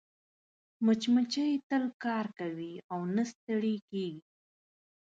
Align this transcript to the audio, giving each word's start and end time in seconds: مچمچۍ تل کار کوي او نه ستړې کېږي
مچمچۍ 0.85 1.53
تل 1.69 1.83
کار 2.03 2.25
کوي 2.39 2.73
او 2.91 2.99
نه 3.15 3.23
ستړې 3.31 3.75
کېږي 3.89 4.21